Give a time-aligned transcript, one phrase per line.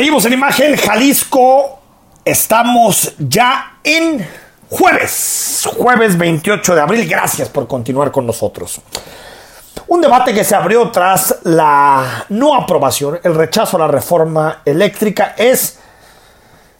[0.00, 1.78] Seguimos en imagen, Jalisco.
[2.24, 4.26] Estamos ya en
[4.70, 7.06] jueves, jueves 28 de abril.
[7.06, 8.80] Gracias por continuar con nosotros.
[9.88, 15.34] Un debate que se abrió tras la no aprobación, el rechazo a la reforma eléctrica
[15.36, 15.78] es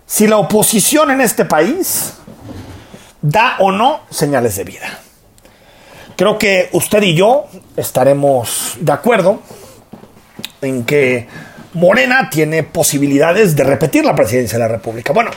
[0.07, 2.15] si la oposición en este país
[3.21, 4.99] da o no señales de vida.
[6.17, 9.41] Creo que usted y yo estaremos de acuerdo
[10.63, 15.13] en que Morena tiene posibilidades de repetir la presidencia de la República.
[15.13, 15.31] Bueno,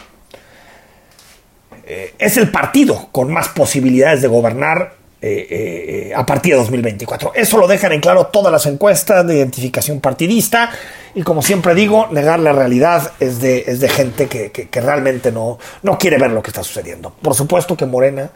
[1.86, 4.94] eh, es el partido con más posibilidades de gobernar
[5.26, 7.32] eh, eh, a partir de 2024.
[7.34, 10.70] Eso lo dejan en claro todas las encuestas de identificación partidista
[11.16, 15.32] y como siempre digo, negar la realidad es de, es de gente que, que, realmente
[15.32, 17.14] no, no quiere ver lo que está sucediendo.
[17.22, 18.32] Por supuesto que Morena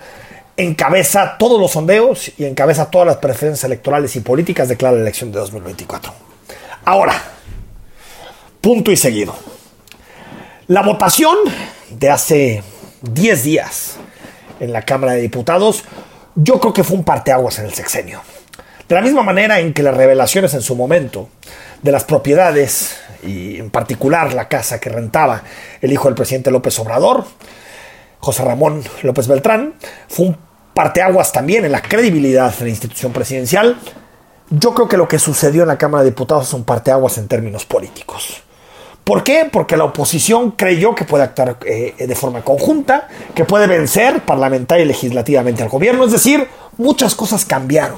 [0.55, 5.31] encabeza todos los sondeos y encabeza todas las preferencias electorales y políticas de la elección
[5.31, 6.13] de 2024.
[6.85, 7.21] Ahora,
[8.61, 9.35] punto y seguido.
[10.67, 11.37] La votación
[11.89, 12.63] de hace
[13.01, 13.97] 10 días
[14.59, 15.83] en la Cámara de Diputados,
[16.35, 18.21] yo creo que fue un parteaguas en el sexenio.
[18.87, 21.29] De la misma manera en que las revelaciones en su momento
[21.81, 25.43] de las propiedades, y en particular la casa que rentaba
[25.81, 27.25] el hijo del presidente López Obrador,
[28.19, 29.75] José Ramón López Beltrán,
[30.07, 30.37] fue un
[30.73, 33.77] parteaguas también en la credibilidad de la institución presidencial.
[34.49, 37.27] Yo creo que lo que sucedió en la Cámara de Diputados es un parteaguas en
[37.27, 38.43] términos políticos.
[39.07, 39.47] ¿Por qué?
[39.49, 44.83] Porque la oposición creyó que puede actuar eh, de forma conjunta, que puede vencer parlamentaria
[44.83, 46.03] y legislativamente al gobierno.
[46.03, 47.97] Es decir, muchas cosas cambiaron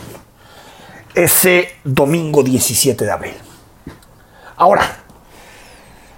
[1.16, 3.34] ese domingo 17 de abril.
[4.56, 4.98] Ahora,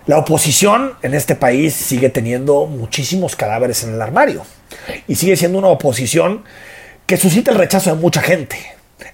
[0.08, 4.44] la oposición en este país sigue teniendo muchísimos cadáveres en el armario
[5.08, 6.44] y sigue siendo una oposición
[7.06, 8.58] que suscita el rechazo de mucha gente.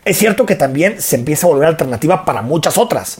[0.06, 3.20] Es cierto que también se empieza a volver alternativa para muchas otras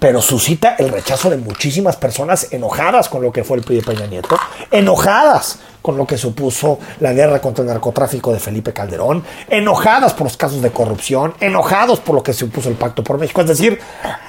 [0.00, 3.82] pero suscita el rechazo de muchísimas personas enojadas con lo que fue el PRI de
[3.82, 4.36] Peña Nieto,
[4.70, 10.24] enojadas con lo que supuso la guerra contra el narcotráfico de Felipe Calderón, enojadas por
[10.24, 13.42] los casos de corrupción, enojados por lo que supuso el Pacto por México.
[13.42, 13.78] Es decir,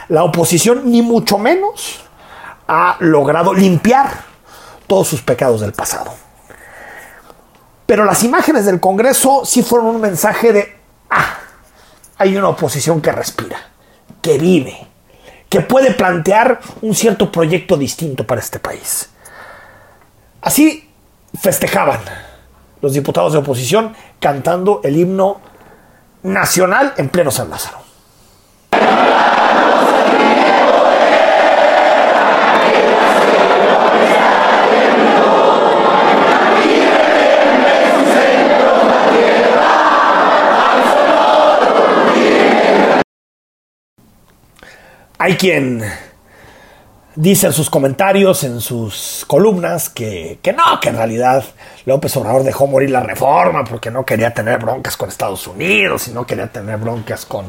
[0.10, 2.02] la oposición ni mucho menos
[2.68, 4.26] ha logrado limpiar
[4.88, 6.14] todos sus pecados del pasado.
[7.86, 10.78] Pero las imágenes del Congreso sí fueron un mensaje de,
[11.10, 11.38] ah,
[12.18, 13.58] hay una oposición que respira,
[14.22, 14.91] que vive,
[15.52, 19.10] que puede plantear un cierto proyecto distinto para este país.
[20.42, 20.90] Así
[21.38, 22.00] festejaban
[22.82, 25.42] los diputados de oposición cantando el himno
[26.24, 27.80] nacional en pleno San Lázaro.
[45.24, 45.84] Hay quien
[47.14, 51.44] dice en sus comentarios, en sus columnas, que, no, que en realidad
[51.86, 56.12] López Obrador dejó morir la reforma porque no quería tener broncas con Estados Unidos y
[56.12, 57.46] no quería tener broncas con,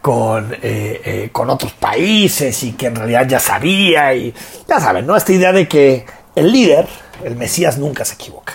[0.00, 4.32] con, eh, eh, con otros países y que en realidad ya sabía y
[4.68, 5.16] ya saben, ¿no?
[5.16, 6.06] Esta idea de que
[6.36, 6.86] el líder,
[7.24, 8.52] el Mesías, nunca se equivoca.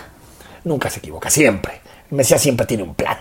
[0.63, 1.81] Nunca se equivoca, siempre.
[2.09, 3.17] El Mesías siempre tiene un plan.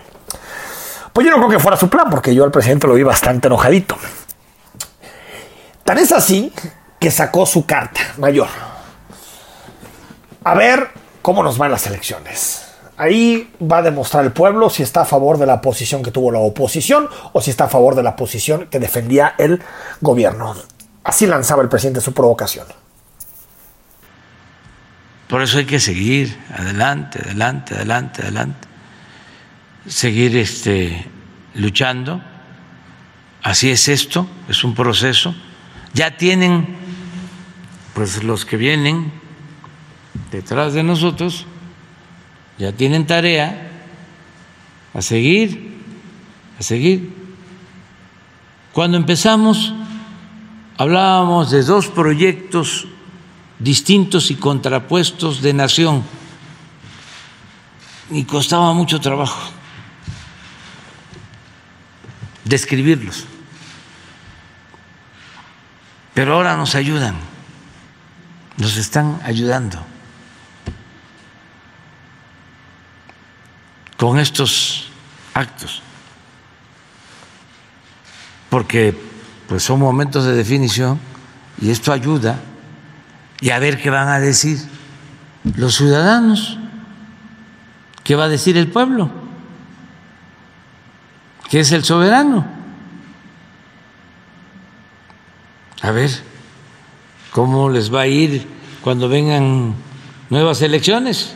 [1.11, 3.47] Pues yo no creo que fuera su plan porque yo al presidente lo vi bastante
[3.47, 3.97] enojadito.
[5.85, 6.51] Tan es así
[6.99, 8.47] que sacó su carta mayor.
[10.43, 10.89] A ver
[11.21, 12.65] cómo nos van las elecciones.
[12.97, 16.31] Ahí va a demostrar el pueblo si está a favor de la posición que tuvo
[16.31, 19.61] la oposición o si está a favor de la posición que defendía el
[20.01, 20.55] gobierno.
[21.03, 22.65] Así lanzaba el presidente su provocación.
[25.27, 28.67] Por eso hay que seguir adelante, adelante, adelante, adelante.
[29.85, 31.07] Seguir este,
[31.53, 32.23] luchando.
[33.43, 35.35] Así es esto, es un proceso
[35.95, 36.67] ya tienen,
[37.93, 39.11] pues los que vienen
[40.29, 41.45] detrás de nosotros,
[42.59, 43.71] ya tienen tarea
[44.93, 45.73] a seguir,
[46.59, 47.13] a seguir.
[48.73, 49.73] Cuando empezamos,
[50.77, 52.87] hablábamos de dos proyectos
[53.57, 56.03] distintos y contrapuestos de nación
[58.11, 59.49] y costaba mucho trabajo
[62.43, 63.25] describirlos
[66.15, 67.13] pero ahora nos ayudan,
[68.57, 69.77] nos están ayudando.
[73.97, 74.89] Con estos
[75.33, 75.81] actos,
[78.49, 78.97] porque
[79.47, 80.99] pues son momentos de definición
[81.61, 82.39] y esto ayuda.
[83.41, 84.57] Y a ver qué van a decir
[85.57, 86.57] los ciudadanos,
[88.05, 89.11] qué va a decir el pueblo,
[91.49, 92.54] que es el soberano.
[95.85, 96.09] A ver
[97.31, 98.47] cómo les va a ir
[98.81, 99.75] cuando vengan
[100.29, 101.35] nuevas elecciones.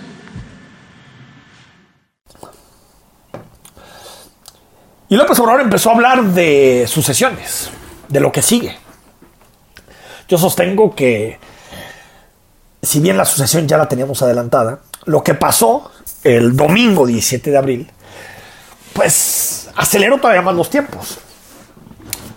[5.07, 7.69] Y López Obrador empezó a hablar de sucesiones,
[8.07, 8.77] de lo que sigue.
[10.27, 11.39] Yo sostengo que,
[12.83, 15.91] si bien la sucesión ya la teníamos adelantada, lo que pasó
[16.23, 17.91] el domingo 17 de abril,
[18.93, 21.17] pues aceleró todavía más los tiempos.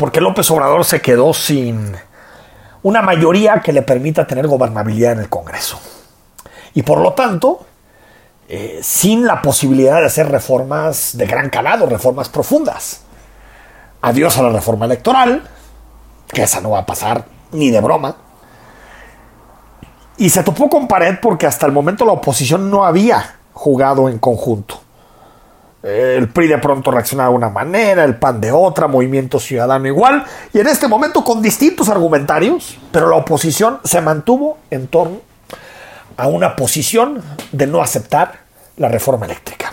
[0.02, 1.94] Porque López Obrador se quedó sin
[2.82, 5.78] una mayoría que le permita tener gobernabilidad en el Congreso.
[6.74, 7.64] Y por lo tanto,
[8.48, 13.02] eh, sin la posibilidad de hacer reformas de gran calado, reformas profundas.
[14.00, 15.48] Adiós a la reforma electoral,
[16.26, 18.16] que esa no va a pasar ni de broma.
[20.16, 24.18] Y se topó con pared porque hasta el momento la oposición no había jugado en
[24.18, 24.81] conjunto.
[25.82, 30.24] El PRI de pronto reaccionaba de una manera, el PAN de otra, Movimiento Ciudadano igual,
[30.52, 35.20] y en este momento con distintos argumentarios, pero la oposición se mantuvo en torno
[36.16, 37.20] a una posición
[37.50, 38.40] de no aceptar
[38.76, 39.72] la reforma eléctrica.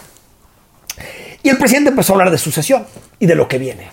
[1.44, 2.86] Y el presidente empezó a hablar de sucesión
[3.20, 3.92] y de lo que viene.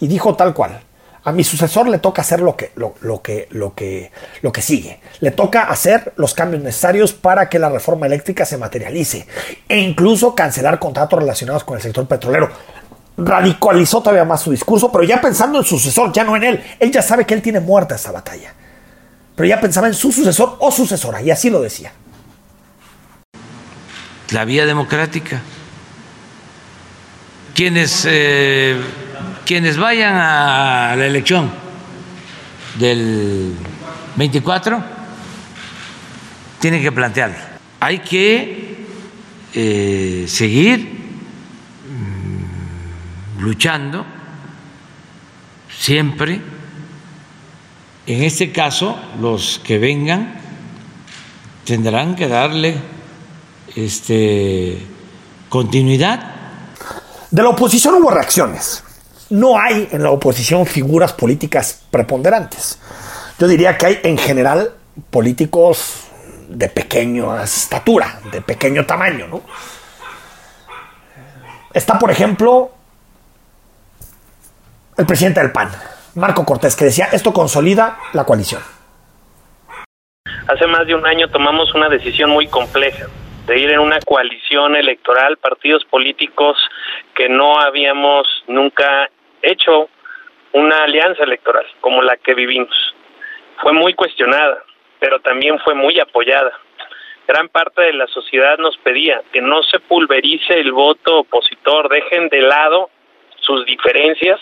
[0.00, 0.80] Y dijo tal cual,
[1.24, 4.10] a mi sucesor le toca hacer lo que, lo, que, lo, que,
[4.40, 5.00] lo que sigue.
[5.20, 9.26] Le toca hacer los cambios necesarios para que la reforma eléctrica se materialice.
[9.68, 12.50] E incluso cancelar contratos relacionados con el sector petrolero.
[13.16, 16.64] Radicalizó todavía más su discurso, pero ya pensando en su sucesor, ya no en él.
[16.78, 18.52] Él ya sabe que él tiene muerta esta batalla.
[19.36, 21.92] Pero ya pensaba en su sucesor o sucesora, y así lo decía
[24.32, 25.40] la vía democrática.
[27.54, 28.76] Quienes, eh,
[29.44, 31.50] quienes vayan a la elección
[32.78, 33.54] del
[34.16, 34.82] 24
[36.58, 37.36] tienen que plantearlo.
[37.80, 38.86] Hay que
[39.54, 40.80] eh, seguir
[41.88, 44.06] mm, luchando
[45.76, 46.40] siempre.
[48.06, 50.34] En este caso, los que vengan
[51.64, 52.76] tendrán que darle
[53.74, 54.78] este,
[55.48, 56.34] continuidad.
[57.30, 58.81] De la oposición hubo reacciones.
[59.32, 62.78] No hay en la oposición figuras políticas preponderantes.
[63.38, 64.72] Yo diría que hay en general
[65.08, 66.10] políticos
[66.48, 69.28] de pequeña estatura, de pequeño tamaño.
[69.28, 69.42] ¿no?
[71.72, 72.72] Está, por ejemplo,
[74.98, 75.70] el presidente del PAN,
[76.14, 78.60] Marco Cortés, que decía, esto consolida la coalición.
[80.46, 83.06] Hace más de un año tomamos una decisión muy compleja
[83.46, 86.58] de ir en una coalición electoral, partidos políticos
[87.14, 89.08] que no habíamos nunca
[89.42, 89.88] hecho
[90.52, 92.94] una alianza electoral como la que vivimos.
[93.60, 94.62] Fue muy cuestionada,
[94.98, 96.52] pero también fue muy apoyada.
[97.26, 102.28] Gran parte de la sociedad nos pedía que no se pulverice el voto opositor, dejen
[102.28, 102.90] de lado
[103.40, 104.40] sus diferencias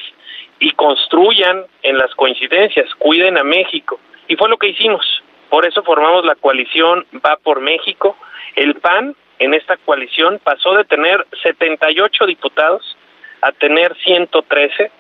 [0.59, 4.01] y construyan en las coincidencias, cuiden a México.
[4.29, 5.05] Y fue lo que hicimos.
[5.49, 8.17] Por eso formamos la coalición Va por México,
[8.57, 12.97] el PAN en esta coalición pasó de tener 78 diputados
[13.43, 14.91] a tener 113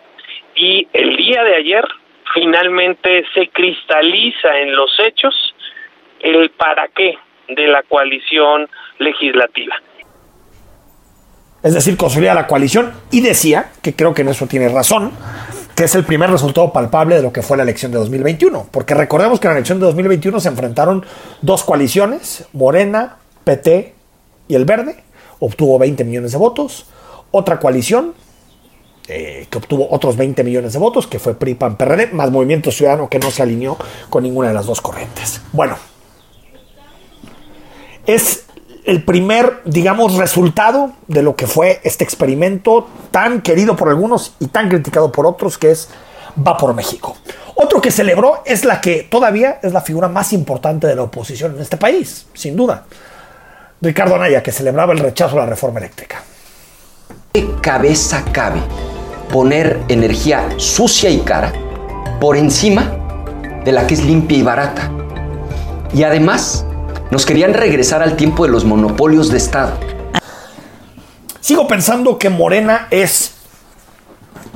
[0.56, 1.84] y el día de ayer
[2.34, 5.34] finalmente se cristaliza en los hechos
[6.20, 7.16] el para qué
[7.48, 9.76] de la coalición legislativa.
[11.62, 15.12] Es decir, consolida la coalición y decía, que creo que en eso tiene razón,
[15.76, 18.68] que es el primer resultado palpable de lo que fue la elección de 2021.
[18.70, 21.04] Porque recordemos que en la elección de 2021 se enfrentaron
[21.42, 23.94] dos coaliciones, Morena, PT
[24.48, 25.02] y el Verde,
[25.38, 26.86] obtuvo 20 millones de votos.
[27.30, 28.14] Otra coalición
[29.10, 32.70] eh, que obtuvo otros 20 millones de votos, que fue PRI, PAN, PRD, más Movimiento
[32.70, 33.76] Ciudadano que no se alineó
[34.08, 35.40] con ninguna de las dos corrientes.
[35.52, 35.76] Bueno,
[38.06, 38.44] es
[38.84, 44.46] el primer, digamos, resultado de lo que fue este experimento tan querido por algunos y
[44.46, 45.88] tan criticado por otros, que es
[46.46, 47.16] Va por México.
[47.56, 51.56] Otro que celebró es la que todavía es la figura más importante de la oposición
[51.56, 52.84] en este país, sin duda.
[53.80, 56.22] Ricardo Anaya, que celebraba el rechazo a la reforma eléctrica.
[57.32, 58.60] ¿Qué cabeza cabe
[59.32, 61.52] poner energía sucia y cara
[62.20, 62.96] por encima
[63.64, 64.90] de la que es limpia y barata?
[65.92, 66.64] Y además,
[67.10, 69.72] nos querían regresar al tiempo de los monopolios de Estado.
[71.40, 73.34] Sigo pensando que Morena es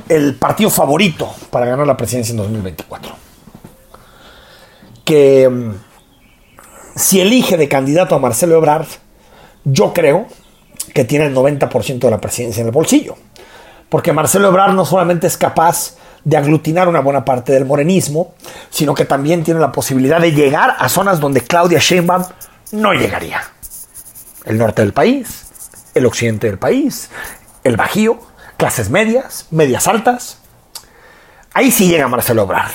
[0.07, 3.13] el partido favorito para ganar la presidencia en 2024.
[5.03, 5.71] Que mm,
[6.95, 8.87] si elige de candidato a Marcelo Ebrard,
[9.65, 10.27] yo creo
[10.93, 13.17] que tiene el 90% de la presidencia en el bolsillo.
[13.89, 18.33] Porque Marcelo Ebrard no solamente es capaz de aglutinar una buena parte del morenismo,
[18.69, 22.23] sino que también tiene la posibilidad de llegar a zonas donde Claudia Sheinbaum
[22.71, 23.43] no llegaría.
[24.43, 25.45] El norte del país,
[25.93, 27.09] el occidente del país,
[27.63, 28.19] el Bajío,
[28.57, 30.39] clases medias, medias altas.
[31.53, 32.71] Ahí sí llega Marcelo Ebrard.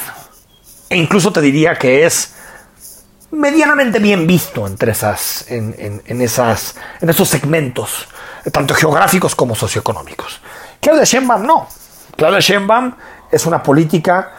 [0.89, 2.35] E incluso te diría que es
[3.31, 4.93] medianamente bien visto entre
[5.49, 8.09] en, esas, en esos segmentos,
[8.53, 10.41] tanto geográficos como socioeconómicos.
[10.81, 11.69] Claudia Sheinbaum no.
[12.17, 12.95] Claudia Sheinbaum
[13.31, 14.33] es una política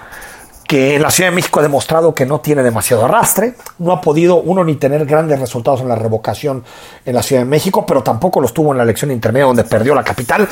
[0.67, 3.99] que en la Ciudad de México ha demostrado que no tiene demasiado arrastre, no ha
[3.99, 6.63] podido uno ni tener grandes resultados en la revocación
[7.05, 9.93] en la Ciudad de México, pero tampoco los tuvo en la elección intermedia donde perdió
[9.93, 10.47] la capital.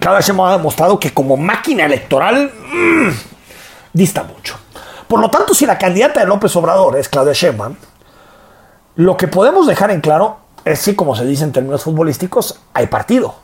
[0.00, 3.10] Claudia Sheinbaum ha demostrado que como máquina electoral mmm,
[3.92, 4.58] dista mucho.
[5.06, 7.76] Por lo tanto, si la candidata de López Obrador es Claudia Sheinbaum,
[8.96, 12.86] lo que podemos dejar en claro es que, como se dice en términos futbolísticos, hay
[12.86, 13.34] partido.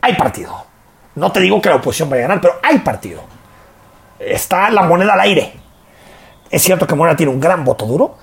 [0.00, 0.64] Hay partido.
[1.14, 3.22] No te digo que la oposición vaya a ganar, pero hay partido.
[4.18, 5.52] Está la moneda al aire.
[6.50, 8.16] Es cierto que Morena tiene un gran voto duro,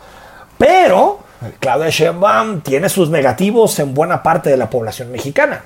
[0.58, 1.20] pero
[1.60, 5.64] Claudia Sheinbaum tiene sus negativos en buena parte de la población mexicana.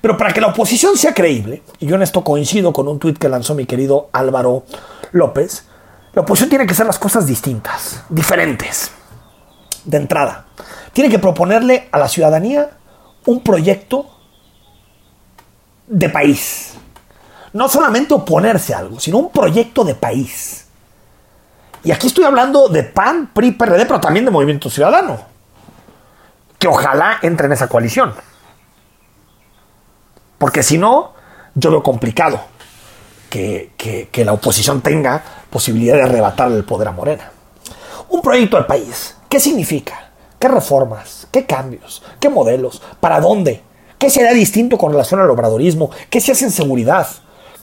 [0.00, 3.18] Pero para que la oposición sea creíble, y yo en esto coincido con un tuit
[3.18, 4.64] que lanzó mi querido Álvaro
[5.12, 5.66] López,
[6.12, 8.92] la oposición tiene que hacer las cosas distintas, diferentes.
[9.84, 10.46] De entrada,
[10.92, 12.70] tiene que proponerle a la ciudadanía
[13.26, 14.10] un proyecto
[15.86, 16.74] de país.
[17.52, 20.66] No solamente oponerse a algo, sino un proyecto de país.
[21.82, 25.18] Y aquí estoy hablando de PAN, PRI, PRD, pero también de Movimiento Ciudadano.
[26.58, 28.14] Que ojalá entre en esa coalición.
[30.38, 31.14] Porque si no,
[31.54, 32.40] yo veo complicado
[33.30, 37.30] que, la oposición tenga posibilidad de arrebatarle el poder a Morena.
[38.08, 39.16] Un proyecto del país.
[39.30, 40.10] ¿Qué significa?
[40.40, 41.28] ¿Qué reformas?
[41.30, 42.02] ¿Qué cambios?
[42.18, 42.82] ¿Qué modelos?
[42.98, 43.62] ¿Para dónde?
[43.96, 45.88] ¿Qué será distinto con relación al obradorismo?
[46.10, 47.06] ¿Qué se hace en seguridad?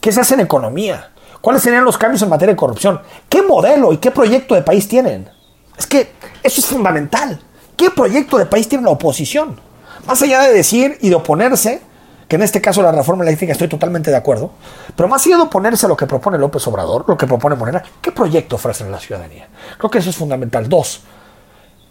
[0.00, 1.10] ¿Qué se hace en economía?
[1.42, 3.02] ¿Cuáles serían los cambios en materia de corrupción?
[3.28, 5.28] ¿Qué modelo y qué proyecto de país tienen?
[5.76, 6.10] Es que
[6.42, 7.38] eso es fundamental.
[7.76, 9.60] ¿Qué proyecto de país tiene la oposición?
[10.06, 11.82] Más allá de decir y de oponerse,
[12.28, 14.52] que en este caso la reforma eléctrica estoy totalmente de acuerdo,
[14.96, 17.82] pero más allá de oponerse a lo que propone López Obrador, lo que propone Morena,
[18.00, 19.50] ¿qué proyecto ofrecen a la ciudadanía?
[19.76, 20.66] Creo que eso es fundamental.
[20.66, 21.02] Dos,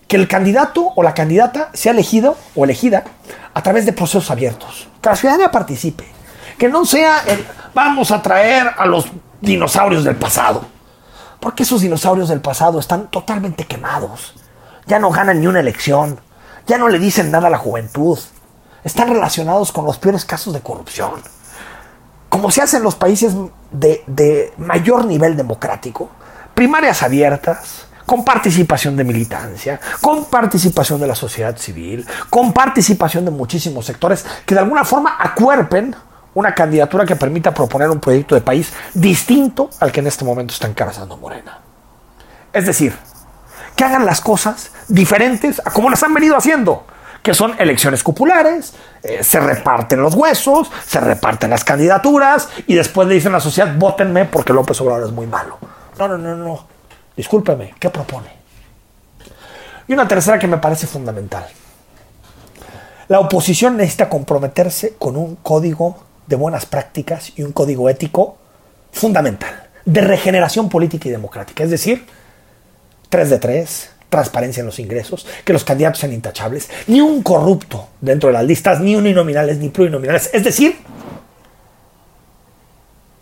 [0.08, 3.04] que el candidato o la candidata sea elegido o elegida
[3.54, 6.06] a través de procesos abiertos, que la ciudadanía participe,
[6.58, 9.06] que no sea el vamos a traer a los
[9.40, 10.66] dinosaurios del pasado,
[11.40, 14.34] porque esos dinosaurios del pasado están totalmente quemados,
[14.88, 16.20] ya no ganan ni una elección,
[16.66, 18.18] ya no le dicen nada a la juventud,
[18.84, 21.12] están relacionados con los peores casos de corrupción.
[22.30, 23.36] Como se hace en los países
[23.72, 26.10] de, mayor nivel democrático,
[26.54, 33.32] primarias abiertas, con participación de militancia, con participación de la sociedad civil, con participación de
[33.32, 35.94] muchísimos sectores que de alguna forma acuerpen
[36.34, 40.54] una candidatura que permita proponer un proyecto de país distinto al que en este momento
[40.54, 41.60] está encabezando Morena.
[42.54, 42.96] Es decir,
[43.76, 46.86] que hagan las cosas diferentes a como las han venido haciendo
[47.22, 48.74] que son elecciones populares,
[49.04, 53.42] eh, se reparten los huesos, se reparten las candidaturas y después le dicen a la
[53.42, 55.58] sociedad, votenme porque López Obrador es muy malo.
[56.00, 56.77] No, no, no, no.
[57.18, 58.28] Discúlpeme, ¿qué propone?
[59.88, 61.48] Y una tercera que me parece fundamental.
[63.08, 65.98] La oposición necesita comprometerse con un código
[66.28, 68.38] de buenas prácticas y un código ético
[68.92, 71.64] fundamental, de regeneración política y democrática.
[71.64, 72.06] Es decir,
[73.10, 77.88] 3 de 3, transparencia en los ingresos, que los candidatos sean intachables, ni un corrupto
[78.02, 80.30] dentro de las listas, ni uninominales ni plurinominales.
[80.34, 80.78] Es decir,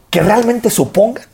[0.09, 1.25] que realmente supongan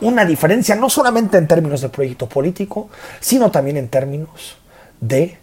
[0.00, 2.88] una diferencia no solamente en términos de proyecto político,
[3.20, 4.56] sino también en términos
[5.00, 5.38] de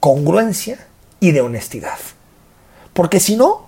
[0.00, 0.86] congruencia
[1.20, 1.98] y de honestidad.
[2.92, 3.66] Porque si no,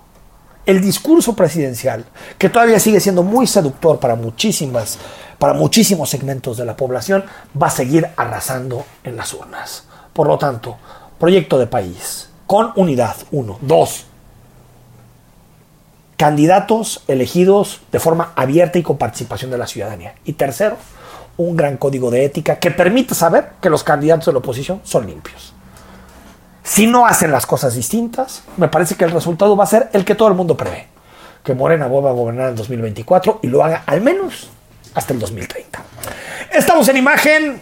[0.65, 2.05] el discurso presidencial,
[2.37, 4.97] que todavía sigue siendo muy seductor para muchísimas,
[5.37, 7.25] para muchísimos segmentos de la población,
[7.61, 9.83] va a seguir arrasando en las urnas.
[10.13, 10.77] Por lo tanto,
[11.19, 13.57] proyecto de país con unidad, uno.
[13.61, 14.05] Dos,
[16.23, 20.15] candidatos elegidos de forma abierta y con participación de la ciudadanía.
[20.23, 20.77] Y tercero,
[21.35, 25.05] un gran código de ética que permite saber que los candidatos de la oposición son
[25.05, 25.53] limpios.
[26.63, 30.05] Si no hacen las cosas distintas, me parece que el resultado va a ser el
[30.05, 30.87] que todo el mundo prevé.
[31.43, 34.47] Que Morena vuelva a gobernar en 2024 y lo haga al menos
[34.93, 35.83] hasta el 2030.
[36.53, 37.61] Estamos en imagen,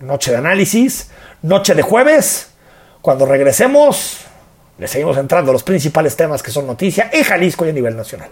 [0.00, 2.50] noche de análisis, noche de jueves.
[3.00, 4.26] Cuando regresemos,
[4.78, 7.96] le seguimos entrando a los principales temas que son noticia en Jalisco y a nivel
[7.96, 8.28] nacional.